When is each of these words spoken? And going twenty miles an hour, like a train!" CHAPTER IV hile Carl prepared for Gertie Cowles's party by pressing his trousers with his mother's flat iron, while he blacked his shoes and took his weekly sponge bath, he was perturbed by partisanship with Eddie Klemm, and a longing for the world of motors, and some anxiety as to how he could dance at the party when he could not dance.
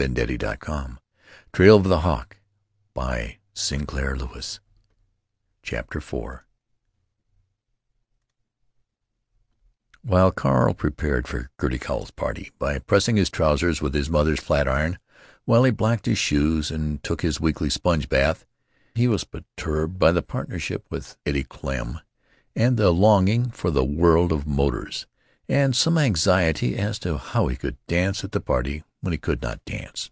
And 0.00 0.14
going 0.14 0.38
twenty 1.52 1.70
miles 1.70 1.86
an 1.86 1.92
hour, 1.92 2.26
like 2.94 2.98
a 2.98 3.38
train!" 3.56 4.48
CHAPTER 5.64 5.98
IV 5.98 6.24
hile 10.08 10.30
Carl 10.32 10.74
prepared 10.74 11.26
for 11.26 11.50
Gertie 11.60 11.80
Cowles's 11.80 12.12
party 12.12 12.52
by 12.60 12.78
pressing 12.78 13.16
his 13.16 13.28
trousers 13.28 13.82
with 13.82 13.92
his 13.92 14.08
mother's 14.08 14.38
flat 14.38 14.68
iron, 14.68 15.00
while 15.46 15.64
he 15.64 15.72
blacked 15.72 16.06
his 16.06 16.16
shoes 16.18 16.70
and 16.70 17.02
took 17.02 17.22
his 17.22 17.40
weekly 17.40 17.68
sponge 17.68 18.08
bath, 18.08 18.46
he 18.94 19.08
was 19.08 19.24
perturbed 19.24 19.98
by 19.98 20.12
partisanship 20.20 20.84
with 20.90 21.16
Eddie 21.26 21.42
Klemm, 21.42 22.00
and 22.54 22.78
a 22.78 22.90
longing 22.90 23.50
for 23.50 23.72
the 23.72 23.82
world 23.84 24.30
of 24.30 24.46
motors, 24.46 25.08
and 25.48 25.74
some 25.74 25.98
anxiety 25.98 26.76
as 26.78 27.00
to 27.00 27.16
how 27.18 27.48
he 27.48 27.56
could 27.56 27.84
dance 27.86 28.22
at 28.22 28.30
the 28.30 28.40
party 28.40 28.84
when 29.00 29.12
he 29.12 29.16
could 29.16 29.40
not 29.40 29.64
dance. 29.64 30.10